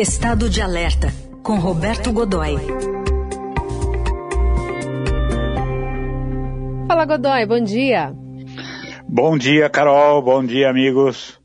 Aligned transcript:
Estado 0.00 0.48
de 0.48 0.62
Alerta, 0.62 1.08
com 1.42 1.58
Roberto 1.58 2.10
Godoy. 2.10 2.56
Fala 6.88 7.04
Godoy, 7.04 7.44
bom 7.44 7.60
dia. 7.60 8.16
Bom 9.06 9.36
dia, 9.36 9.68
Carol. 9.68 10.22
Bom 10.22 10.42
dia, 10.42 10.70
amigos. 10.70 11.38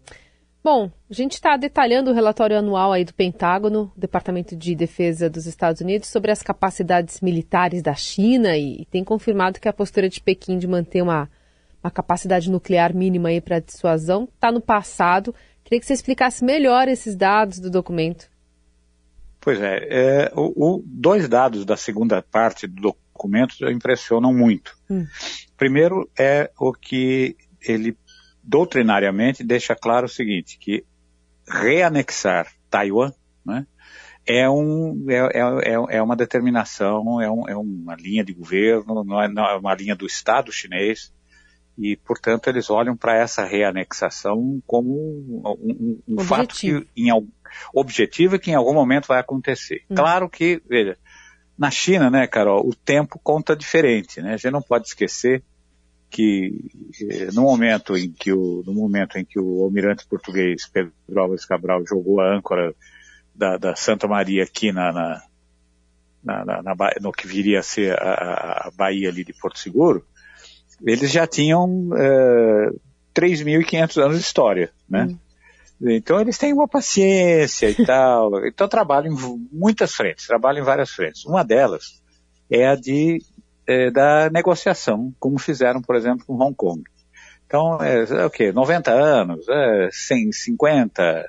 Bom, 0.64 0.90
a 1.10 1.14
gente 1.14 1.34
está 1.34 1.58
detalhando 1.58 2.12
o 2.12 2.14
relatório 2.14 2.58
anual 2.58 2.94
aí 2.94 3.04
do 3.04 3.14
Pentágono, 3.14 3.92
Departamento 3.94 4.56
de 4.56 4.74
Defesa 4.74 5.30
dos 5.30 5.46
Estados 5.46 5.82
Unidos, 5.82 6.08
sobre 6.08 6.32
as 6.32 6.42
capacidades 6.42 7.20
militares 7.20 7.82
da 7.82 7.94
China 7.94 8.56
e 8.56 8.86
tem 8.86 9.04
confirmado 9.04 9.60
que 9.60 9.68
a 9.68 9.74
postura 9.74 10.08
de 10.08 10.22
Pequim 10.22 10.58
de 10.58 10.66
manter 10.66 11.02
uma, 11.02 11.30
uma 11.84 11.92
capacidade 11.92 12.50
nuclear 12.50 12.96
mínima 12.96 13.28
aí 13.28 13.42
para 13.42 13.60
dissuasão 13.60 14.30
está 14.34 14.50
no 14.50 14.62
passado. 14.62 15.36
Queria 15.62 15.82
que 15.82 15.86
você 15.86 15.92
explicasse 15.92 16.46
melhor 16.46 16.88
esses 16.88 17.18
dados 17.18 17.60
do 17.60 17.70
documento. 17.70 18.34
Pois 19.46 19.62
é, 19.62 19.88
é 19.92 20.32
o, 20.36 20.78
o, 20.78 20.84
dois 20.84 21.30
dados 21.30 21.64
da 21.66 21.78
segunda 21.78 22.20
parte 22.20 22.66
do 22.66 22.82
documento 23.14 23.70
impressionam 23.70 24.34
muito. 24.34 24.76
Hum. 24.90 25.06
Primeiro 25.56 26.10
é 26.18 26.50
o 26.60 26.74
que 26.74 27.38
ele 27.62 27.96
doutrinariamente 28.44 29.44
deixa 29.44 29.76
claro 29.76 30.08
o 30.08 30.10
seguinte, 30.10 30.58
que 30.58 30.84
reanexar 31.48 32.52
Taiwan 32.72 33.14
né, 33.46 33.68
é, 34.26 34.50
um, 34.50 35.06
é, 35.08 35.30
é, 35.38 35.98
é 35.98 36.02
uma 36.02 36.16
determinação, 36.16 37.22
é, 37.22 37.30
um, 37.30 37.48
é 37.48 37.56
uma 37.56 37.96
linha 37.96 38.26
de 38.26 38.34
governo, 38.34 39.04
não 39.04 39.22
é, 39.22 39.28
não 39.28 39.46
é 39.46 39.56
uma 39.58 39.76
linha 39.76 39.96
do 39.96 40.08
Estado 40.08 40.52
chinês, 40.52 41.14
e, 41.78 41.96
portanto, 41.98 42.48
eles 42.48 42.72
olham 42.72 42.98
para 42.98 43.16
essa 43.16 43.46
reanexação 43.46 44.60
como 44.66 44.90
um, 44.90 45.42
um, 45.46 46.02
um 46.08 46.20
fato 46.24 46.56
que, 46.56 46.88
em, 46.98 47.12
objetivo 47.74 48.40
que 48.40 48.52
em 48.52 48.56
algum 48.56 48.74
momento 48.74 49.08
vai 49.08 49.20
acontecer. 49.20 49.84
Hum. 49.90 49.96
Claro 49.96 50.30
que, 50.30 50.62
veja, 50.68 50.98
na 51.58 51.72
China, 51.72 52.10
né, 52.10 52.28
Carol, 52.28 52.68
o 52.68 52.76
tempo 52.76 53.20
conta 53.24 53.56
diferente, 53.56 54.22
né? 54.22 54.34
A 54.34 54.38
gente 54.38 54.52
não 54.52 54.62
pode 54.62 54.88
esquecer 54.88 55.44
que 56.10 56.54
eh, 57.10 57.30
no 57.34 57.42
momento 57.42 57.98
em 57.98 58.12
que 58.12 58.32
o 58.32 58.64
no 58.66 58.74
momento 58.74 59.18
em 59.18 59.26
que 59.26 59.40
o 59.40 59.64
almirante 59.64 60.06
português 60.08 60.68
Pedro 60.72 60.94
Álvares 61.18 61.46
Cabral 61.46 61.86
jogou 61.86 62.22
a 62.22 62.34
âncora 62.34 62.74
da, 63.34 63.58
da 63.58 63.76
Santa 63.76 64.08
Maria 64.08 64.44
aqui 64.44 64.72
na, 64.72 64.92
na, 64.92 65.22
na, 66.24 66.64
na, 66.64 66.76
no 67.02 67.12
que 67.12 67.28
viria 67.28 67.60
a 67.60 67.64
ser 67.64 67.98
a, 68.02 68.68
a 68.68 68.72
Bahia 68.76 69.10
ali 69.10 69.24
de 69.24 69.34
Porto 69.34 69.60
Seguro, 69.60 70.06
eles 70.84 71.12
já 71.12 71.28
tinham 71.28 71.90
é, 71.96 72.70
3.500 73.14 74.02
anos 74.02 74.18
de 74.18 74.24
história, 74.24 74.72
né? 74.90 75.06
Hum. 75.06 75.18
Então 75.82 76.20
eles 76.20 76.38
têm 76.38 76.54
uma 76.54 76.68
paciência 76.68 77.70
e 77.70 77.76
tal. 77.86 78.46
Então 78.46 78.68
trabalham 78.68 79.14
em 79.14 79.48
muitas 79.52 79.94
frentes, 79.94 80.28
trabalham 80.28 80.62
em 80.62 80.66
várias 80.66 80.92
frentes. 80.92 81.26
Uma 81.26 81.44
delas 81.44 82.02
é 82.50 82.68
a 82.68 82.76
de 82.76 83.22
é, 83.68 83.90
da 83.90 84.30
negociação, 84.30 85.14
como 85.20 85.40
fizeram, 85.40 85.82
por 85.82 85.96
exemplo, 85.96 86.26
com 86.26 86.36
Hong 86.36 86.56
Kong. 86.56 86.84
Então, 87.46 87.82
é, 87.82 88.04
é 88.04 88.26
o 88.26 88.30
quê? 88.30 88.52
90 88.52 88.92
anos, 88.92 89.48
é, 89.50 89.90
150, 89.92 91.26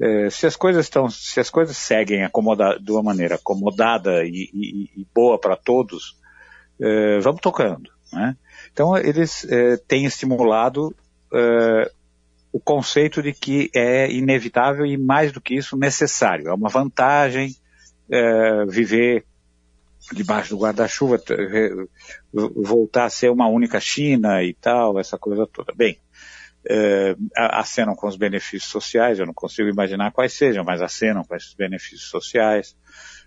é, 0.00 0.30
se 0.30 0.46
as 0.46 0.56
coisas 0.56 0.86
estão, 0.86 1.08
se 1.08 1.40
as 1.40 1.50
coisas 1.50 1.76
seguem 1.76 2.24
acomoda, 2.24 2.78
de 2.78 2.90
uma 2.90 3.02
maneira 3.02 3.36
acomodada 3.36 4.24
e, 4.24 4.50
e, 4.52 5.00
e 5.00 5.06
boa 5.14 5.38
para 5.38 5.56
todos, 5.56 6.16
é, 6.80 7.18
vamos 7.20 7.40
tocando, 7.40 7.90
né? 8.12 8.36
Então, 8.72 8.96
eles 8.96 9.44
é, 9.50 9.76
têm 9.76 10.04
estimulado 10.04 10.94
é, 11.32 11.90
o 12.54 12.60
conceito 12.60 13.20
de 13.20 13.32
que 13.32 13.68
é 13.74 14.08
inevitável 14.08 14.86
e, 14.86 14.96
mais 14.96 15.32
do 15.32 15.40
que 15.40 15.56
isso, 15.56 15.76
necessário. 15.76 16.46
É 16.46 16.54
uma 16.54 16.68
vantagem 16.68 17.52
é, 18.08 18.64
viver 18.66 19.24
debaixo 20.12 20.50
do 20.50 20.60
guarda-chuva, 20.60 21.20
voltar 22.32 23.06
a 23.06 23.10
ser 23.10 23.28
uma 23.28 23.48
única 23.48 23.80
China 23.80 24.40
e 24.44 24.54
tal, 24.54 25.00
essa 25.00 25.18
coisa 25.18 25.48
toda. 25.48 25.72
Bem, 25.74 25.98
é, 26.64 27.16
acenam 27.36 27.96
com 27.96 28.06
os 28.06 28.14
benefícios 28.14 28.70
sociais, 28.70 29.18
eu 29.18 29.26
não 29.26 29.34
consigo 29.34 29.68
imaginar 29.68 30.12
quais 30.12 30.32
sejam, 30.34 30.62
mas 30.62 30.80
acenam 30.80 31.24
com 31.24 31.34
esses 31.34 31.54
benefícios 31.54 32.08
sociais, 32.08 32.76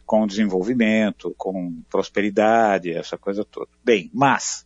com 0.05 0.25
desenvolvimento, 0.25 1.35
com 1.37 1.81
prosperidade, 1.89 2.93
essa 2.93 3.17
coisa 3.17 3.43
toda. 3.43 3.67
Bem, 3.83 4.09
mas 4.13 4.65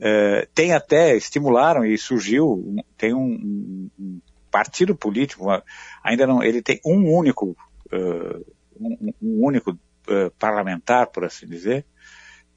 é, 0.00 0.48
tem 0.54 0.72
até, 0.72 1.16
estimularam 1.16 1.84
e 1.84 1.96
surgiu, 1.98 2.76
tem 2.96 3.14
um, 3.14 3.90
um 3.98 4.20
partido 4.50 4.94
político, 4.94 5.44
uma, 5.44 5.62
ainda 6.02 6.26
não, 6.26 6.42
ele 6.42 6.62
tem 6.62 6.80
um 6.84 7.10
único, 7.14 7.56
uh, 7.92 8.46
um, 8.78 9.12
um, 9.22 9.46
único 9.46 9.72
uh, 9.72 10.30
parlamentar, 10.38 11.06
por 11.08 11.24
assim 11.24 11.46
dizer, 11.46 11.84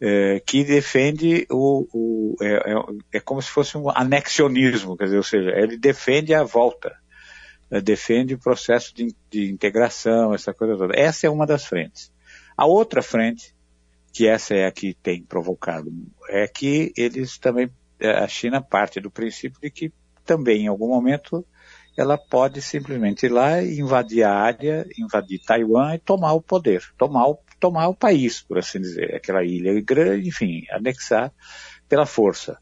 uh, 0.02 0.44
que 0.46 0.64
defende 0.64 1.46
o, 1.52 1.88
o 1.94 2.36
é, 2.42 2.54
é, 2.54 3.18
é, 3.18 3.20
como 3.20 3.42
se 3.42 3.50
fosse 3.50 3.78
um 3.78 3.90
anexionismo, 3.90 4.98
quer 4.98 5.06
dizer, 5.06 5.18
ou 5.18 5.24
seja, 5.24 5.52
ele 5.52 5.78
defende 5.78 6.34
a 6.34 6.44
volta, 6.44 6.96
defende 7.84 8.36
o 8.36 8.40
processo 8.40 8.94
de, 8.94 9.16
de 9.32 9.52
integração, 9.52 10.34
essa 10.34 10.54
coisa 10.54 10.78
toda. 10.78 10.96
Essa 10.96 11.26
é 11.26 11.30
uma 11.30 11.48
das 11.48 11.66
frentes. 11.66 12.12
A 12.56 12.68
outra 12.68 13.02
frente 13.02 13.53
que 14.14 14.28
essa 14.28 14.54
é 14.54 14.68
a 14.68 14.72
que 14.72 14.94
tem 14.94 15.24
provocado, 15.24 15.92
é 16.30 16.48
que 16.48 16.94
eles 16.96 17.40
também, 17.40 17.70
é, 18.00 18.12
a 18.12 18.28
China 18.28 18.62
parte 18.62 19.00
do 19.02 19.10
princípio 19.10 19.60
de 19.60 19.72
que 19.72 19.92
também 20.24 20.66
em 20.66 20.68
algum 20.68 20.88
momento 20.88 21.44
ela 21.98 22.18
pode 22.18 22.62
simplesmente 22.62 23.26
ir 23.26 23.30
lá 23.30 23.62
invadir 23.62 24.24
a 24.24 24.34
área, 24.34 24.88
invadir 24.98 25.40
Taiwan 25.44 25.96
e 25.96 26.00
tomar 26.00 26.34
o 26.34 26.42
poder, 26.42 26.84
tomar 26.98 27.28
o, 27.28 27.40
tomar 27.60 27.88
o 27.88 27.96
país, 27.96 28.42
por 28.42 28.60
assim 28.60 28.80
dizer, 28.80 29.16
aquela 29.16 29.44
ilha 29.44 29.80
grande, 29.82 30.28
enfim, 30.28 30.64
anexar 30.72 31.32
pela 31.90 32.06
força. 32.06 32.58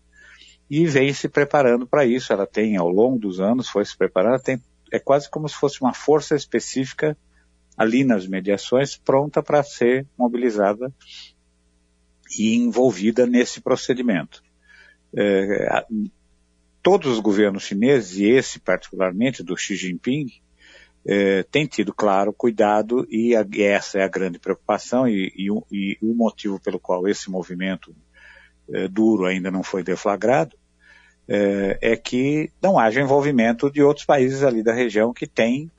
E 0.69 0.85
vem 0.85 1.13
se 1.13 1.27
preparando 1.27 1.85
para 1.85 2.05
isso, 2.05 2.31
ela 2.31 2.47
tem, 2.47 2.77
ao 2.77 2.89
longo 2.89 3.19
dos 3.19 3.41
anos, 3.41 3.67
foi 3.67 3.83
se 3.83 3.97
preparando, 3.97 4.41
tem, 4.41 4.61
é 4.91 4.99
quase 4.99 5.29
como 5.29 5.47
se 5.47 5.55
fosse 5.55 5.81
uma 5.81 5.93
força 5.93 6.33
específica 6.33 7.17
ali 7.77 8.03
nas 8.03 8.27
mediações, 8.27 8.97
pronta 8.97 9.41
para 9.41 9.63
ser 9.63 10.05
mobilizada 10.17 10.93
e 12.37 12.55
envolvida 12.55 13.25
nesse 13.25 13.61
procedimento. 13.61 14.43
É, 15.15 15.85
todos 16.81 17.11
os 17.11 17.19
governos 17.19 17.63
chineses, 17.63 18.17
e 18.17 18.25
esse 18.25 18.59
particularmente 18.59 19.43
do 19.43 19.55
Xi 19.57 19.75
Jinping, 19.75 20.27
é, 21.05 21.43
tem 21.43 21.65
tido, 21.65 21.93
claro, 21.93 22.31
cuidado 22.31 23.07
e, 23.09 23.35
a, 23.35 23.45
e, 23.51 23.61
essa 23.63 23.99
é 23.99 24.03
a 24.03 24.07
grande 24.07 24.37
preocupação 24.37 25.07
e, 25.07 25.33
e, 25.35 25.47
e, 25.71 25.97
o 26.01 26.13
motivo 26.13 26.59
pelo 26.59 26.79
qual 26.79 27.07
esse 27.07 27.29
movimento 27.29 27.95
é, 28.71 28.87
duro 28.87 29.25
ainda 29.25 29.49
não 29.49 29.63
foi 29.63 29.83
deflagrado 29.83 30.55
é, 31.27 31.77
é, 31.81 31.95
que 31.95 32.51
não 32.61 32.77
haja 32.77 33.01
envolvimento 33.01 33.71
de 33.71 33.81
outros 33.81 34.05
países 34.05 34.43
ali 34.43 34.61
da 34.61 34.73
região 34.73 35.13
que 35.13 35.25
têm 35.25 35.71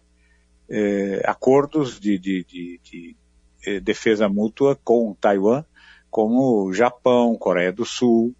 é, 0.68 1.22
acordos 1.24 2.00
de, 2.00 2.18
de, 2.18 2.44
de, 2.44 2.80
de, 2.82 3.16
é, 3.66 3.78
defesa 3.78 4.28
mútua 4.28 4.78
com 4.82 5.14
Taiwan 5.20 5.64
como 6.12 6.70
Japão, 6.74 7.34
Coreia 7.38 7.72
do 7.72 7.86
Sul 7.86 8.34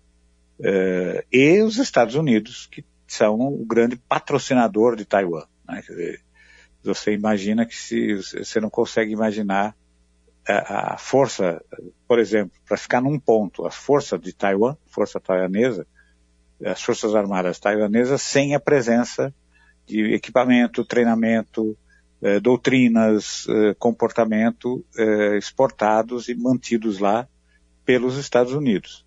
eh, 0.63 1.25
e 1.33 1.63
os 1.63 1.79
Estados 1.79 2.15
Unidos, 2.15 2.69
que 2.71 2.85
são 3.07 3.41
o 3.41 3.65
grande 3.65 3.97
patrocinador 3.97 4.95
de 4.95 5.07
Taiwan. 5.07 5.47
Né? 5.67 5.81
Dizer, 5.81 6.21
você 6.85 7.15
imagina 7.15 7.65
que 7.65 7.75
se 7.75 8.15
você 8.17 8.61
não 8.61 8.69
consegue 8.69 9.13
imaginar 9.13 9.75
a, 10.47 10.93
a 10.95 10.99
força, 10.99 11.65
por 12.07 12.19
exemplo, 12.19 12.53
para 12.69 12.77
ficar 12.77 13.01
num 13.01 13.19
ponto, 13.19 13.67
a 13.67 13.71
força 13.71 14.19
de 14.19 14.35
Taiwan, 14.35 14.77
força 14.85 15.19
taiwanesa, 15.19 15.87
as 16.63 16.83
forças 16.83 17.15
armadas 17.15 17.59
taiwanesas 17.59 18.21
sem 18.21 18.55
a 18.55 18.61
presença 18.61 19.35
de 19.87 20.13
equipamento, 20.13 20.85
treinamento, 20.85 21.75
eh, 22.21 22.39
doutrinas, 22.39 23.47
eh, 23.49 23.75
comportamento 23.79 24.85
eh, 24.95 25.39
exportados 25.39 26.29
e 26.29 26.35
mantidos 26.35 26.99
lá 26.99 27.27
pelos 27.85 28.17
Estados 28.17 28.53
Unidos. 28.53 29.05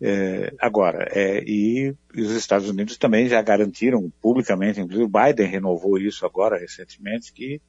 É, 0.00 0.52
agora, 0.58 1.08
é, 1.10 1.42
e, 1.44 1.94
e, 2.14 2.20
os 2.20 2.30
Estados 2.32 2.68
Unidos 2.68 2.98
também 2.98 3.28
já 3.28 3.40
garantiram 3.40 4.12
publicamente, 4.20 4.80
inclusive 4.80 5.04
o 5.04 5.08
Biden 5.08 5.46
renovou 5.46 5.98
isso 5.98 6.26
agora 6.26 6.58
recentemente, 6.58 7.32
que 7.32 7.60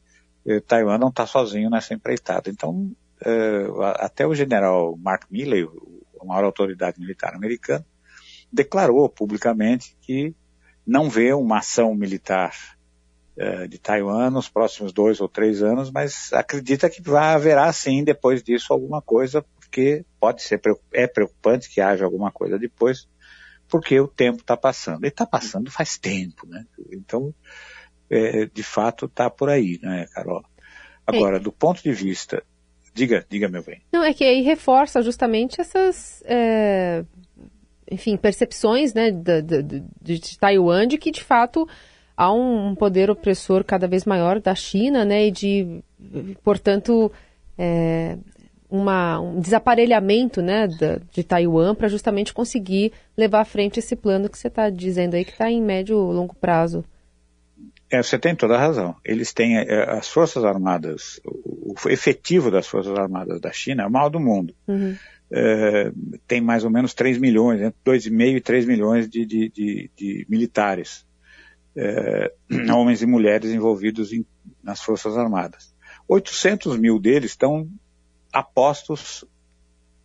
é, 0.45 0.59
Taiwan 0.59 0.97
não 0.97 1.09
está 1.09 1.25
sozinho 1.25 1.69
nessa 1.69 1.93
empreitada. 1.93 2.49
Então, 2.49 2.91
é, 3.23 3.67
até 3.95 4.25
o 4.25 4.35
general 4.35 4.97
Mark 4.97 5.25
Milley, 5.29 5.67
a 6.19 6.25
maior 6.25 6.43
autoridade 6.43 6.99
militar 6.99 7.33
americana, 7.35 7.85
declarou 8.51 9.07
publicamente 9.07 9.95
que 10.01 10.35
não 10.85 11.09
vê 11.09 11.33
uma 11.33 11.59
ação 11.59 11.95
militar 11.95 12.53
é, 13.37 13.67
de 13.67 13.77
Taiwan 13.77 14.29
nos 14.29 14.47
próximos 14.47 14.93
dois 14.93 15.19
ou 15.19 15.27
três 15.27 15.61
anos, 15.61 15.91
mas 15.91 16.31
acredita 16.31 16.89
que 16.89 17.01
vai 17.01 17.33
haverá 17.33 17.71
sim 17.73 18.03
depois 18.03 18.41
disso 18.41 18.71
alguma 18.71 19.01
coisa 19.01 19.43
porque 19.75 20.05
pode 20.21 20.41
ser 20.41 20.61
é 20.93 21.05
preocupante 21.05 21.69
que 21.69 21.81
haja 21.81 22.05
alguma 22.05 22.31
coisa 22.31 22.57
depois, 22.57 23.09
porque 23.67 23.99
o 23.99 24.07
tempo 24.07 24.39
está 24.39 24.55
passando. 24.55 25.03
E 25.03 25.09
está 25.09 25.25
passando 25.25 25.69
faz 25.69 25.97
tempo, 25.97 26.47
né? 26.47 26.65
Então, 26.93 27.35
é, 28.09 28.45
de 28.45 28.63
fato, 28.63 29.05
está 29.07 29.29
por 29.29 29.49
aí, 29.49 29.77
né, 29.83 30.05
Carol? 30.13 30.45
Agora, 31.05 31.39
do 31.41 31.51
ponto 31.51 31.83
de 31.83 31.91
vista. 31.91 32.41
Diga, 32.93 33.25
diga, 33.29 33.49
meu 33.49 33.61
bem. 33.61 33.81
Não, 33.91 34.01
é 34.01 34.13
que 34.13 34.23
aí 34.23 34.41
reforça 34.41 35.01
justamente 35.01 35.59
essas. 35.59 36.23
É, 36.25 37.03
enfim, 37.91 38.15
percepções 38.15 38.93
né, 38.93 39.11
de, 39.11 39.41
de, 39.41 39.83
de, 40.01 40.39
Taiwan 40.39 40.87
de 40.87 40.97
que, 40.97 41.11
de 41.11 41.21
fato, 41.21 41.67
há 42.15 42.31
um 42.31 42.73
poder 42.73 43.11
opressor 43.11 43.65
cada 43.65 43.89
vez 43.89 44.05
maior 44.05 44.39
da 44.39 44.55
China, 44.55 45.03
né? 45.03 45.27
E 45.27 45.31
de, 45.31 45.83
portanto, 46.41 47.11
é, 47.57 48.17
uma, 48.75 49.19
um 49.19 49.39
desaparelhamento 49.39 50.41
né, 50.41 50.67
de, 50.67 50.99
de 51.11 51.23
Taiwan 51.23 51.73
para 51.73 51.87
justamente 51.87 52.33
conseguir 52.33 52.91
levar 53.17 53.41
à 53.41 53.45
frente 53.45 53.79
esse 53.79 53.95
plano 53.95 54.29
que 54.29 54.37
você 54.37 54.47
está 54.47 54.69
dizendo 54.69 55.15
aí, 55.15 55.23
que 55.23 55.31
está 55.31 55.49
em 55.49 55.61
médio 55.61 55.97
ou 55.97 56.11
longo 56.11 56.35
prazo. 56.35 56.83
É, 57.89 58.01
você 58.01 58.17
tem 58.17 58.35
toda 58.35 58.55
a 58.55 58.59
razão. 58.59 58.95
Eles 59.03 59.31
têm 59.31 59.57
é, 59.57 59.89
as 59.91 60.09
Forças 60.09 60.43
Armadas, 60.43 61.19
o, 61.23 61.73
o, 61.73 61.89
efetivo 61.89 62.49
das 62.51 62.67
Forças 62.67 62.97
Armadas 62.97 63.39
da 63.39 63.51
China 63.51 63.83
é 63.83 63.87
o 63.87 63.91
maior 63.91 64.09
do 64.09 64.19
mundo. 64.19 64.53
Uhum. 64.67 64.95
É, 65.31 65.91
tem 66.27 66.41
mais 66.41 66.63
ou 66.63 66.69
menos 66.69 66.93
3 66.93 67.17
milhões, 67.17 67.61
entre 67.61 67.79
2,5 67.85 68.35
e 68.35 68.41
3 68.41 68.65
milhões 68.65 69.09
de, 69.09 69.25
de, 69.25 69.49
de, 69.49 69.91
de 69.95 70.25
militares, 70.29 71.05
é, 71.75 72.31
homens 72.73 73.01
e 73.01 73.05
mulheres 73.05 73.51
envolvidos 73.51 74.13
em, 74.13 74.25
nas 74.63 74.81
Forças 74.81 75.17
Armadas. 75.17 75.73
800 76.07 76.77
mil 76.77 76.99
deles 76.99 77.31
estão 77.31 77.67
apostos 78.35 79.23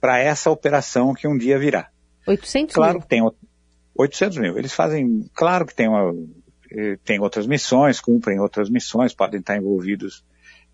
para 0.00 0.18
essa 0.18 0.50
operação 0.50 1.12
que 1.12 1.26
um 1.26 1.36
dia 1.36 1.58
virá. 1.58 1.90
800 2.26 2.74
claro 2.74 2.94
mil? 2.94 3.02
que 3.02 3.08
tem 3.08 3.22
800 3.94 4.38
mil. 4.38 4.56
Eles 4.56 4.72
fazem, 4.72 5.28
claro 5.34 5.66
que 5.66 5.74
tem 5.74 5.88
uma, 5.88 6.14
eh, 6.70 6.96
tem 7.04 7.20
outras 7.20 7.46
missões, 7.46 8.00
cumprem 8.00 8.38
outras 8.38 8.70
missões, 8.70 9.12
podem 9.12 9.40
estar 9.40 9.56
envolvidos 9.56 10.24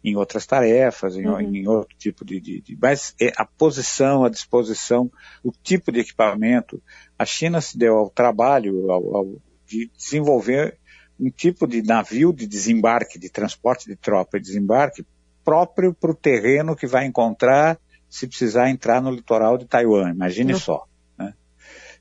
em 0.05 0.15
outras 0.15 0.47
tarefas, 0.47 1.17
em, 1.17 1.27
uhum. 1.27 1.41
em 1.41 1.67
outro 1.67 1.97
tipo 1.99 2.25
de, 2.25 2.41
de, 2.41 2.61
de, 2.61 2.79
Mas 2.81 3.15
é 3.21 3.33
a 3.37 3.45
posição, 3.45 4.23
a 4.23 4.29
disposição, 4.29 5.11
o 5.43 5.51
tipo 5.51 5.91
de 5.91 6.01
equipamento. 6.01 6.81
A 7.19 7.25
China 7.25 7.61
se 7.61 7.77
deu 7.77 7.97
ao 7.97 8.11
trabalho 8.11 8.91
ao, 8.91 9.17
ao, 9.17 9.43
de 9.67 9.91
desenvolver 9.97 10.79
um 11.19 11.31
tipo 11.31 11.67
de 11.67 11.83
navio 11.83 12.33
de 12.33 12.47
desembarque, 12.47 13.19
de 13.19 13.31
transporte 13.31 13.87
de 13.87 13.97
tropa 13.97 14.37
e 14.37 14.41
desembarque 14.41 15.05
próprio 15.47 15.95
para 15.95 16.11
o 16.11 16.15
terreno 16.15 16.75
que 16.75 16.89
vai 16.89 17.07
encontrar 17.07 17.79
se 18.11 18.27
precisar 18.27 18.69
entrar 18.69 19.01
no 19.01 19.13
litoral 19.13 19.57
de 19.57 19.65
Taiwan. 19.65 20.11
Imagine 20.11 20.55
uhum. 20.55 20.59
só. 20.59 20.87
Né? 21.17 21.33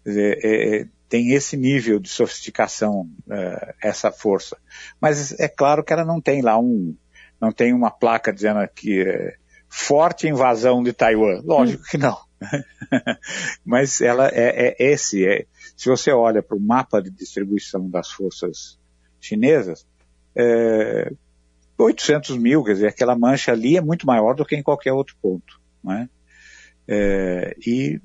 É, 0.07 0.79
é, 0.81 0.87
tem 1.07 1.31
esse 1.31 1.55
nível 1.55 1.99
de 1.99 2.09
sofisticação, 2.09 3.07
uh, 3.27 3.73
essa 3.81 4.11
força. 4.11 4.57
Mas 4.99 5.39
é 5.39 5.47
claro 5.47 5.83
que 5.83 5.93
ela 5.93 6.03
não 6.03 6.19
tem 6.19 6.41
lá 6.41 6.57
um, 6.57 6.95
não 7.39 7.51
tem 7.51 7.71
uma 7.71 7.91
placa 7.91 8.33
dizendo 8.33 8.67
que 8.73 9.03
é 9.03 9.35
forte 9.69 10.27
invasão 10.27 10.81
de 10.81 10.91
Taiwan. 10.91 11.41
Lógico 11.43 11.83
hum. 11.83 11.87
que 11.91 11.97
não. 11.97 12.17
Mas 13.63 14.01
ela 14.01 14.27
é, 14.27 14.75
é 14.79 14.91
esse, 14.91 15.25
é, 15.25 15.45
se 15.77 15.87
você 15.87 16.11
olha 16.11 16.41
para 16.41 16.57
o 16.57 16.61
mapa 16.61 17.01
de 17.01 17.11
distribuição 17.11 17.87
das 17.89 18.09
forças 18.09 18.79
chinesas, 19.19 19.85
é, 20.35 21.11
800 21.77 22.37
mil, 22.37 22.63
quer 22.63 22.73
dizer, 22.73 22.87
aquela 22.87 23.17
mancha 23.17 23.51
ali 23.51 23.77
é 23.77 23.81
muito 23.81 24.05
maior 24.05 24.35
do 24.35 24.45
que 24.45 24.55
em 24.55 24.63
qualquer 24.63 24.93
outro 24.93 25.15
ponto. 25.21 25.59
Não 25.83 25.93
é? 25.93 26.09
É, 26.87 27.55
e 27.65 27.99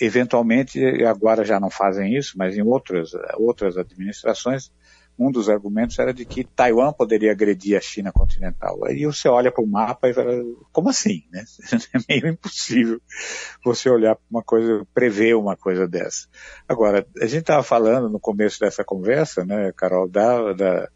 eventualmente, 0.00 0.80
agora 1.04 1.44
já 1.44 1.60
não 1.60 1.70
fazem 1.70 2.16
isso, 2.16 2.36
mas 2.36 2.56
em 2.56 2.62
outras, 2.62 3.12
outras 3.38 3.76
administrações, 3.76 4.70
um 5.18 5.30
dos 5.30 5.48
argumentos 5.48 5.98
era 5.98 6.12
de 6.12 6.24
que 6.24 6.42
Taiwan 6.42 6.92
poderia 6.92 7.30
agredir 7.30 7.76
a 7.76 7.80
China 7.80 8.10
continental. 8.12 8.84
Aí 8.84 9.04
você 9.04 9.28
olha 9.28 9.52
para 9.52 9.62
o 9.62 9.66
mapa 9.66 10.08
e 10.08 10.14
fala, 10.14 10.32
como 10.72 10.88
assim? 10.88 11.22
Né? 11.30 11.44
É 11.94 11.98
meio 12.08 12.32
impossível 12.32 13.00
você 13.64 13.88
olhar 13.88 14.16
para 14.16 14.24
uma 14.28 14.42
coisa, 14.42 14.84
prever 14.92 15.36
uma 15.36 15.56
coisa 15.56 15.86
dessa. 15.86 16.26
Agora, 16.68 17.06
a 17.20 17.26
gente 17.26 17.42
estava 17.42 17.62
falando 17.62 18.08
no 18.08 18.18
começo 18.18 18.58
dessa 18.58 18.84
conversa, 18.84 19.44
né, 19.44 19.72
Carol, 19.76 20.08
da, 20.08 20.52
da 20.52 20.88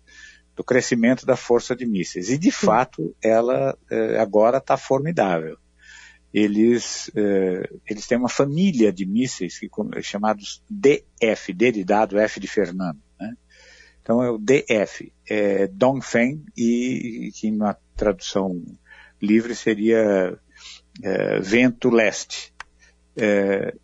do 0.59 0.65
crescimento 0.65 1.25
da 1.25 1.37
força 1.37 1.75
de 1.75 1.87
mísseis. 1.87 2.29
E, 2.29 2.37
de 2.37 2.51
fato, 2.51 3.15
ela 3.23 3.79
eh, 3.89 4.19
agora 4.19 4.59
está 4.59 4.77
formidável 4.77 5.57
eles, 6.33 7.11
eh, 7.17 7.69
eles 7.89 8.07
têm 8.07 8.19
uma 8.19 8.29
família 8.29 8.93
de 8.93 9.07
mísseis 9.07 9.59
que, 9.59 9.69
chamados 10.03 10.63
DF, 10.69 11.53
D 11.55 11.73
de 11.73 11.85
dado, 11.85 12.19
F 12.19 12.39
de 12.39 12.47
Fernando. 12.47 12.99
Né? 13.19 13.35
Então 14.03 14.23
é 14.23 14.31
o 14.31 14.39
DF, 14.39 15.13
é 15.29 15.67
Dongfeng, 15.69 16.45
e 16.57 17.31
que 17.35 17.51
na 17.51 17.77
tradução 17.97 18.63
livre 19.21 19.55
seria 19.55 20.39
é, 21.03 21.41
vento 21.41 21.89
leste. 21.89 22.53
É, 23.17 23.75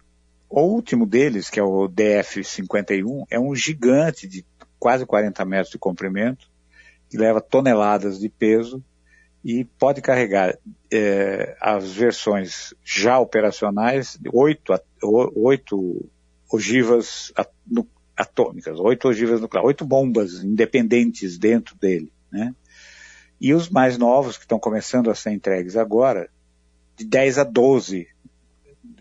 o 0.49 0.61
último 0.61 1.06
deles, 1.06 1.50
que 1.50 1.59
é 1.59 1.62
o 1.62 1.88
DF-51, 1.88 3.25
é 3.31 3.41
um 3.41 3.55
gigante 3.55 4.29
de 4.29 4.44
quase 4.79 5.05
40 5.05 5.44
metros 5.44 5.71
de 5.71 5.79
comprimento, 5.79 6.49
que 7.14 7.19
leva 7.19 7.40
toneladas 7.40 8.19
de 8.19 8.28
peso 8.28 8.82
e 9.44 9.64
pode 9.64 10.02
carregar 10.02 10.58
é, 10.93 11.56
as 11.61 11.93
versões 11.93 12.75
já 12.82 13.20
operacionais, 13.20 14.19
oito, 14.32 14.75
oito 15.37 16.11
ogivas 16.52 17.32
atômicas, 18.16 18.81
oito 18.81 19.06
ogivas 19.06 19.40
nucleares, 19.40 19.69
oito 19.69 19.84
bombas 19.84 20.43
independentes 20.43 21.38
dentro 21.38 21.76
dele, 21.76 22.12
né? 22.32 22.52
E 23.40 23.55
os 23.55 23.69
mais 23.69 23.96
novos, 23.96 24.37
que 24.37 24.43
estão 24.43 24.58
começando 24.58 25.08
a 25.08 25.14
ser 25.14 25.31
entregues 25.31 25.76
agora, 25.76 26.28
de 26.96 27.05
10 27.05 27.38
a 27.38 27.44
12 27.44 28.08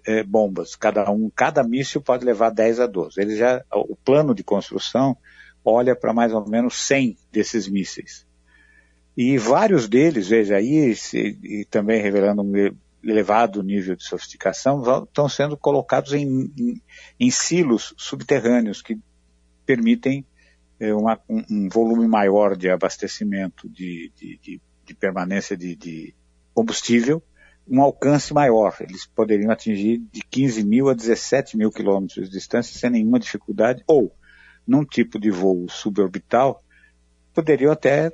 é, 0.06 0.21
bombas, 0.21 0.75
cada 0.75 1.10
um, 1.10 1.31
cada 1.36 1.63
míssil 1.63 2.00
pode 2.00 2.24
levar 2.24 2.51
10 2.51 2.80
a 2.80 2.86
12. 2.86 3.19
Ele 3.19 3.36
já, 3.36 3.63
o 3.71 3.95
plano 3.95 4.36
de 4.36 4.44
construção 4.44 5.18
olha 5.63 5.95
para 5.95 6.13
mais 6.13 6.33
ou 6.33 6.48
menos 6.48 6.75
100 6.75 7.18
desses 7.31 7.68
mísseis. 7.68 8.25
E 9.15 9.38
vários 9.38 9.88
deles, 9.88 10.27
veja 10.27 10.56
aí, 10.56 10.95
se, 10.95 11.38
e 11.44 11.65
também 11.65 12.01
revelando 12.01 12.42
um 12.42 12.54
elevado 13.04 13.62
nível 13.62 13.95
de 13.95 14.04
sofisticação, 14.04 14.81
estão 15.04 15.30
sendo 15.30 15.57
colocados 15.57 16.13
em, 16.13 16.51
em, 16.57 16.81
em, 17.19 17.30
silos 17.30 17.94
subterrâneos 17.98 18.81
que 18.81 18.98
permitem 19.65 20.25
é, 20.80 20.94
uma, 20.94 21.19
um, 21.30 21.44
um, 21.50 21.69
volume 21.69 22.07
maior 22.07 22.56
de 22.56 22.69
abastecimento, 22.69 23.69
de, 23.69 24.12
de, 24.15 24.39
de, 24.42 24.62
de 24.86 24.94
permanência 24.95 25.56
de, 25.56 26.15
combustível, 26.53 27.22
um 27.67 27.82
alcance 27.82 28.34
maior. 28.34 28.75
Eles 28.79 29.05
poderiam 29.05 29.51
atingir 29.51 30.00
de 30.12 30.22
15 30.22 30.63
mil 30.63 30.89
a 30.89 30.93
17 30.93 31.55
mil 31.58 31.72
quilômetros 31.72 32.29
de 32.29 32.36
distância 32.36 32.77
sem 32.77 32.89
nenhuma 32.89 33.20
dificuldade, 33.20 33.84
ou, 33.86 34.15
num 34.67 34.86
tipo 34.86 35.20
de 35.20 35.29
voo 35.29 35.67
suborbital, 35.70 36.63
poderiam 37.34 37.72
até 37.72 38.12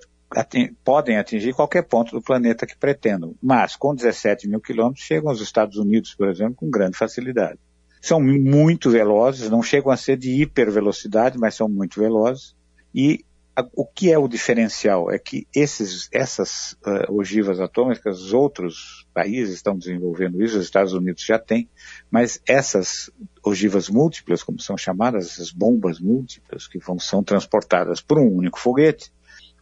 podem 0.84 1.18
atingir 1.18 1.53
qualquer 1.53 1.82
ponto 1.84 2.12
do 2.12 2.22
planeta 2.22 2.68
que 2.68 2.77
pretendam, 2.77 3.34
mas 3.41 3.75
com 3.75 3.96
17 3.96 4.48
mil 4.48 4.62
quilômetros 4.62 5.03
chegam 5.03 5.29
aos 5.29 5.41
Estados 5.41 5.77
Unidos, 5.77 6.13
por 6.13 6.27
exemplo, 6.29 6.56
com 6.56 6.70
grande 6.70 6.98
facilidade. 6.98 7.58
São 8.01 8.22
muito 8.22 8.91
velozes, 8.91 9.50
não 9.50 9.63
chegam 9.63 9.91
a 9.91 9.98
ser 9.98 10.18
de 10.18 10.41
hipervelocidade, 10.41 11.38
mas 11.38 11.56
são 11.56 11.68
muito 11.68 12.00
velozes. 12.00 12.56
E 12.94 13.25
o 13.74 13.86
que 13.86 14.12
é 14.12 14.18
o 14.18 14.28
diferencial? 14.28 15.12
É 15.12 15.18
que 15.18 15.48
esses, 15.56 16.10
essas 16.12 16.74
uh, 16.86 17.13
ogivas 17.13 17.60
atômicas, 17.60 18.34
outros 18.34 19.08
países 19.13 19.56
estão 19.56 19.78
desenvolvendo 19.78 20.44
isso, 20.44 20.58
os 20.58 20.63
Estados 20.63 20.94
Unidos 20.94 21.24
já 21.24 21.39
têm, 21.39 21.70
mas 22.12 22.42
essas 22.48 23.10
ogivas 23.44 23.89
múltiplas, 23.89 24.44
como 24.44 24.60
são 24.60 24.78
chamadas, 24.78 25.28
essas 25.28 25.51
bombas 25.51 26.00
múltiplas 26.00 26.68
que 26.68 26.80
vão, 26.80 27.00
são 27.00 27.24
transportadas 27.24 28.01
por 28.01 28.20
um 28.20 28.28
único 28.28 28.60
foguete, 28.60 29.12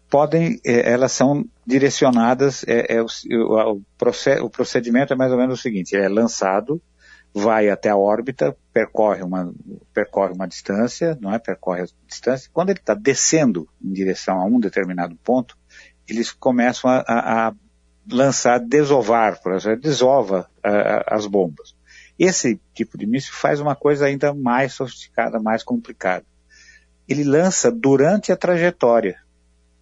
podem, 0.10 0.60
é, 0.66 0.92
elas 0.92 1.12
são 1.12 1.46
direcionadas, 1.66 2.64
é, 2.68 2.96
é 2.96 3.02
o, 3.02 3.06
o, 3.06 3.82
o, 4.44 4.50
procedimento 4.50 5.14
é 5.14 5.16
mais 5.16 5.32
ou 5.32 5.38
menos 5.38 5.60
o 5.60 5.62
seguinte, 5.62 5.96
é 5.96 6.08
lançado, 6.08 6.82
vai 7.38 7.70
até 7.70 7.90
a 7.90 7.98
órbita, 7.98 8.56
percorre 8.74 9.22
uma, 9.24 9.54
percorre 9.94 10.34
uma 10.34 10.48
distância, 10.48 11.18
não 11.22 11.34
é? 11.34 11.40
Percorre 11.40 11.82
a 11.82 11.88
distância. 12.08 12.50
Quando 12.54 12.70
ele 12.70 12.80
está 12.80 12.94
descendo 12.94 13.68
em 13.82 13.92
direção 13.92 14.40
a 14.40 14.46
um 14.46 14.60
determinado 14.60 15.16
ponto, 15.24 15.58
eles 16.08 16.32
começam 16.32 16.90
a, 16.90 17.04
a, 17.08 17.48
a 17.48 17.54
lançar, 18.12 18.60
desovar, 18.60 19.42
por 19.42 19.54
exemplo, 19.54 19.82
desova 19.82 20.50
a, 20.64 21.16
as 21.16 21.26
bombas. 21.26 21.76
Esse 22.18 22.60
tipo 22.74 22.98
de 22.98 23.06
míssil 23.06 23.34
faz 23.34 23.60
uma 23.60 23.76
coisa 23.76 24.06
ainda 24.06 24.34
mais 24.34 24.74
sofisticada, 24.74 25.40
mais 25.40 25.64
complicada. 25.64 26.26
Ele 27.08 27.24
lança 27.24 27.72
durante 27.72 28.32
a 28.32 28.38
trajetória. 28.38 29.22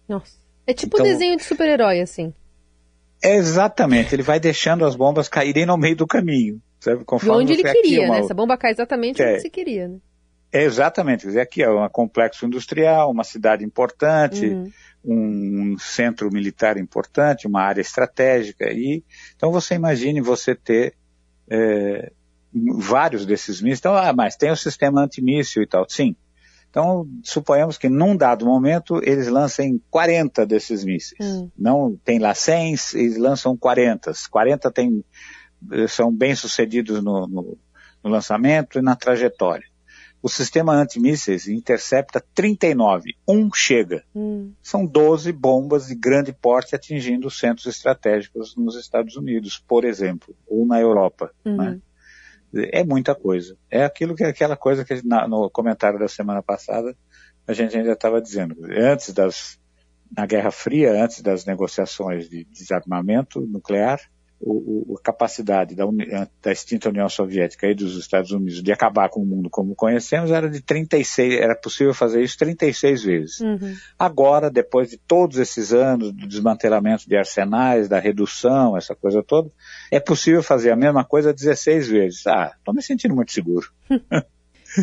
Nossa. 0.08 0.36
É 0.66 0.74
tipo 0.74 0.96
então, 0.96 1.06
um 1.06 1.08
desenho 1.08 1.36
de 1.36 1.44
super-herói, 1.44 2.00
assim. 2.00 2.34
É 3.22 3.36
exatamente. 3.36 4.14
Ele 4.14 4.22
vai 4.22 4.38
deixando 4.38 4.84
as 4.84 4.94
bombas 4.94 5.28
caírem 5.28 5.64
no 5.64 5.76
meio 5.76 5.96
do 5.96 6.06
caminho. 6.06 6.60
Sabe? 6.80 7.04
Conforme 7.04 7.42
onde 7.42 7.52
ele 7.54 7.62
queria, 7.62 8.04
uma... 8.04 8.14
né? 8.14 8.20
Essa 8.20 8.34
bomba 8.34 8.56
cai 8.56 8.72
exatamente 8.72 9.22
é, 9.22 9.32
onde 9.32 9.42
você 9.42 9.50
queria, 9.50 9.88
né? 9.88 9.98
É 10.52 10.62
exatamente. 10.62 11.22
Quer 11.22 11.28
dizer, 11.28 11.40
aqui 11.40 11.62
é 11.62 11.70
um 11.70 11.88
complexo 11.88 12.46
industrial, 12.46 13.10
uma 13.10 13.24
cidade 13.24 13.64
importante, 13.64 14.46
uhum. 14.46 14.70
um 15.04 15.78
centro 15.78 16.30
militar 16.32 16.76
importante, 16.76 17.46
uma 17.46 17.62
área 17.62 17.80
estratégica. 17.80 18.70
E, 18.70 19.02
então 19.34 19.50
você 19.50 19.74
imagine 19.74 20.20
você 20.20 20.54
ter 20.54 20.94
é, 21.50 22.12
vários 22.78 23.26
desses 23.26 23.60
mísseis. 23.60 23.80
Então, 23.80 23.94
ah, 23.94 24.12
mas 24.12 24.36
tem 24.36 24.50
o 24.50 24.56
sistema 24.56 25.02
antimíssil 25.02 25.62
e 25.62 25.66
tal. 25.66 25.84
Sim. 25.88 26.16
Então, 26.70 27.08
suponhamos 27.22 27.78
que 27.78 27.88
num 27.88 28.16
dado 28.16 28.44
momento 28.44 29.00
eles 29.02 29.28
lancem 29.28 29.80
40 29.90 30.44
desses 30.46 30.84
mísseis. 30.84 31.18
Hum. 31.20 31.50
Não 31.56 31.98
tem 32.04 32.18
lá 32.18 32.34
100, 32.34 32.74
eles 32.94 33.16
lançam 33.16 33.56
40. 33.56 34.12
40 34.30 34.70
tem, 34.70 35.04
são 35.88 36.12
bem 36.14 36.34
sucedidos 36.34 37.02
no, 37.02 37.26
no, 37.26 37.58
no 38.02 38.10
lançamento 38.10 38.78
e 38.78 38.82
na 38.82 38.94
trajetória. 38.94 39.66
O 40.22 40.28
sistema 40.28 40.74
antimísseis 40.74 41.46
intercepta 41.46 42.24
39, 42.34 43.14
um 43.28 43.52
chega. 43.52 44.02
Hum. 44.14 44.52
São 44.62 44.84
12 44.84 45.30
bombas 45.32 45.86
de 45.86 45.94
grande 45.94 46.32
porte 46.32 46.74
atingindo 46.74 47.30
centros 47.30 47.66
estratégicos 47.66 48.56
nos 48.56 48.76
Estados 48.76 49.16
Unidos, 49.16 49.62
por 49.68 49.84
exemplo, 49.84 50.34
ou 50.46 50.66
na 50.66 50.80
Europa. 50.80 51.30
Uhum. 51.44 51.56
Né? 51.56 51.80
É 52.72 52.82
muita 52.82 53.14
coisa. 53.14 53.56
É 53.70 53.84
aquilo 53.84 54.16
que 54.16 54.24
aquela 54.24 54.56
coisa 54.56 54.84
que 54.84 55.06
na, 55.06 55.28
no 55.28 55.50
comentário 55.50 55.98
da 55.98 56.08
semana 56.08 56.42
passada 56.42 56.96
a 57.46 57.52
gente 57.52 57.76
ainda 57.76 57.92
estava 57.92 58.20
dizendo. 58.20 58.56
Antes 58.64 59.12
das 59.12 59.60
na 60.16 60.24
Guerra 60.24 60.50
Fria, 60.50 61.04
antes 61.04 61.20
das 61.20 61.44
negociações 61.44 62.28
de 62.28 62.44
desarmamento 62.44 63.40
nuclear, 63.40 64.00
o, 64.40 64.92
o, 64.92 64.96
a 64.98 65.02
capacidade 65.02 65.74
da, 65.74 65.84
da, 66.42 66.52
extinta 66.52 66.88
União 66.88 67.08
Soviética 67.08 67.66
e 67.66 67.74
dos 67.74 67.96
Estados 67.96 68.30
Unidos 68.30 68.62
de 68.62 68.72
acabar 68.72 69.08
com 69.08 69.20
o 69.20 69.26
mundo 69.26 69.48
como 69.48 69.74
conhecemos 69.74 70.30
era 70.30 70.48
de 70.48 70.60
36, 70.60 71.34
era 71.34 71.54
possível 71.54 71.94
fazer 71.94 72.22
isso 72.22 72.36
36 72.38 73.02
vezes. 73.02 73.40
Uhum. 73.40 73.74
Agora, 73.98 74.50
depois 74.50 74.90
de 74.90 74.98
todos 74.98 75.38
esses 75.38 75.72
anos 75.72 76.12
do 76.12 76.26
desmantelamento 76.26 77.08
de 77.08 77.16
arsenais, 77.16 77.88
da 77.88 77.98
redução, 77.98 78.76
essa 78.76 78.94
coisa 78.94 79.22
toda, 79.22 79.50
é 79.90 79.98
possível 79.98 80.42
fazer 80.42 80.70
a 80.70 80.76
mesma 80.76 81.04
coisa 81.04 81.32
16 81.32 81.88
vezes. 81.88 82.26
Ah, 82.26 82.52
estou 82.58 82.74
me 82.74 82.82
sentindo 82.82 83.14
muito 83.14 83.32
seguro. 83.32 83.70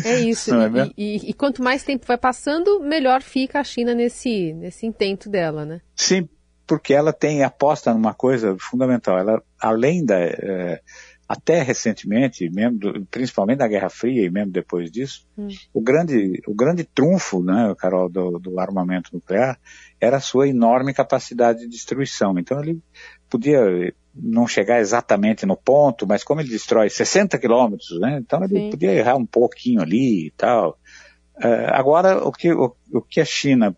É 0.04 0.18
isso. 0.18 0.52
É 0.54 0.90
e, 0.96 1.16
e, 1.16 1.30
e, 1.30 1.34
quanto 1.34 1.62
mais 1.62 1.84
tempo 1.84 2.06
vai 2.06 2.18
passando, 2.18 2.80
melhor 2.80 3.22
fica 3.22 3.60
a 3.60 3.64
China 3.64 3.94
nesse, 3.94 4.52
nesse 4.54 4.86
intento 4.86 5.28
dela, 5.28 5.64
né? 5.64 5.80
Sim, 5.94 6.28
porque 6.66 6.94
ela 6.94 7.12
tem 7.12 7.42
aposta 7.42 7.92
numa 7.92 8.14
coisa 8.14 8.56
fundamental. 8.58 9.18
Ela, 9.18 9.42
além 9.60 10.04
da, 10.04 10.18
é, 10.18 10.80
até 11.28 11.62
recentemente, 11.62 12.48
mesmo 12.50 12.78
do, 12.78 13.06
principalmente 13.06 13.58
na 13.58 13.68
Guerra 13.68 13.88
Fria 13.88 14.24
e 14.24 14.30
mesmo 14.30 14.52
depois 14.52 14.90
disso, 14.90 15.26
hum. 15.36 15.48
o 15.72 15.80
grande, 15.80 16.42
o 16.46 16.54
grande 16.54 16.84
trunfo, 16.84 17.42
né, 17.42 17.74
Carol, 17.78 18.08
do, 18.08 18.38
do, 18.38 18.60
armamento 18.60 19.10
nuclear 19.12 19.58
era 20.00 20.18
a 20.18 20.20
sua 20.20 20.48
enorme 20.48 20.92
capacidade 20.92 21.60
de 21.60 21.68
destruição. 21.68 22.38
Então 22.38 22.60
ele 22.62 22.80
podia 23.28 23.94
não 24.14 24.46
chegar 24.46 24.80
exatamente 24.80 25.44
no 25.46 25.56
ponto, 25.56 26.06
mas 26.06 26.22
como 26.22 26.40
ele 26.40 26.50
destrói 26.50 26.88
60 26.88 27.38
quilômetros, 27.38 27.98
né, 28.00 28.18
então 28.20 28.44
ele 28.44 28.54
Sim. 28.54 28.70
podia 28.70 28.92
errar 28.92 29.16
um 29.16 29.26
pouquinho 29.26 29.80
ali 29.80 30.26
e 30.26 30.30
tal. 30.36 30.78
Uh, 31.36 31.66
agora, 31.72 32.22
o 32.24 32.30
que, 32.30 32.52
o, 32.52 32.76
o 32.92 33.02
que 33.02 33.20
a 33.20 33.24
China 33.24 33.76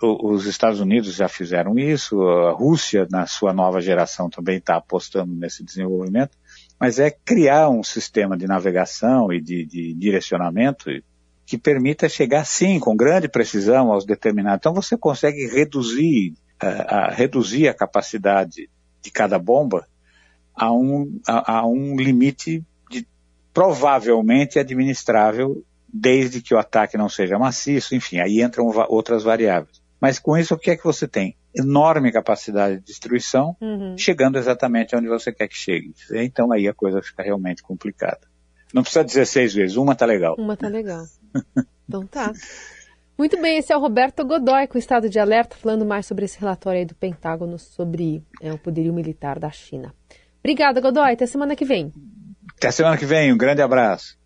os 0.00 0.46
Estados 0.46 0.80
Unidos 0.80 1.14
já 1.14 1.28
fizeram 1.28 1.78
isso, 1.78 2.22
a 2.22 2.52
Rússia, 2.52 3.06
na 3.10 3.26
sua 3.26 3.52
nova 3.52 3.80
geração, 3.80 4.30
também 4.30 4.58
está 4.58 4.76
apostando 4.76 5.34
nesse 5.34 5.64
desenvolvimento, 5.64 6.36
mas 6.78 6.98
é 6.98 7.10
criar 7.10 7.68
um 7.68 7.82
sistema 7.82 8.36
de 8.36 8.46
navegação 8.46 9.32
e 9.32 9.40
de, 9.40 9.64
de 9.64 9.94
direcionamento 9.94 10.88
que 11.44 11.58
permita 11.58 12.08
chegar, 12.08 12.44
sim, 12.44 12.78
com 12.78 12.94
grande 12.94 13.28
precisão 13.28 13.90
aos 13.90 14.04
determinados. 14.04 14.58
Então 14.60 14.74
você 14.74 14.96
consegue 14.96 15.46
reduzir, 15.46 16.34
uh, 16.62 16.84
a, 16.86 17.10
reduzir 17.10 17.68
a 17.68 17.74
capacidade 17.74 18.68
de 19.02 19.10
cada 19.10 19.38
bomba 19.38 19.86
a 20.54 20.72
um, 20.72 21.18
a, 21.26 21.58
a 21.58 21.66
um 21.66 21.96
limite 21.96 22.62
de, 22.90 23.06
provavelmente 23.52 24.58
administrável 24.58 25.64
desde 25.92 26.42
que 26.42 26.54
o 26.54 26.58
ataque 26.58 26.98
não 26.98 27.08
seja 27.08 27.38
maciço, 27.38 27.94
enfim, 27.94 28.18
aí 28.20 28.42
entram 28.42 28.66
outras 28.88 29.22
variáveis. 29.22 29.77
Mas 30.00 30.18
com 30.18 30.36
isso, 30.36 30.54
o 30.54 30.58
que 30.58 30.70
é 30.70 30.76
que 30.76 30.84
você 30.84 31.08
tem? 31.08 31.36
Enorme 31.54 32.12
capacidade 32.12 32.76
de 32.76 32.84
destruição, 32.84 33.56
uhum. 33.60 33.96
chegando 33.98 34.38
exatamente 34.38 34.94
onde 34.94 35.08
você 35.08 35.32
quer 35.32 35.48
que 35.48 35.56
chegue. 35.56 35.92
Então 36.12 36.52
aí 36.52 36.68
a 36.68 36.74
coisa 36.74 37.02
fica 37.02 37.22
realmente 37.22 37.62
complicada. 37.62 38.20
Não 38.72 38.82
precisa 38.82 39.04
16 39.04 39.54
vezes, 39.54 39.76
uma 39.76 39.94
tá 39.94 40.06
legal. 40.06 40.36
Uma 40.38 40.56
tá 40.56 40.68
legal. 40.68 41.04
então 41.88 42.06
tá. 42.06 42.32
Muito 43.16 43.40
bem, 43.40 43.58
esse 43.58 43.72
é 43.72 43.76
o 43.76 43.80
Roberto 43.80 44.24
Godoy 44.24 44.68
com 44.68 44.76
o 44.76 44.78
estado 44.78 45.08
de 45.08 45.18
alerta, 45.18 45.56
falando 45.56 45.84
mais 45.84 46.06
sobre 46.06 46.24
esse 46.24 46.38
relatório 46.38 46.78
aí 46.78 46.86
do 46.86 46.94
Pentágono 46.94 47.58
sobre 47.58 48.22
é, 48.40 48.52
o 48.52 48.58
poderio 48.58 48.92
militar 48.92 49.40
da 49.40 49.50
China. 49.50 49.92
Obrigada, 50.38 50.80
Godoy. 50.80 51.12
Até 51.12 51.26
semana 51.26 51.56
que 51.56 51.64
vem. 51.64 51.92
Até 52.56 52.70
semana 52.70 52.96
que 52.96 53.06
vem. 53.06 53.32
Um 53.32 53.38
grande 53.38 53.60
abraço. 53.60 54.17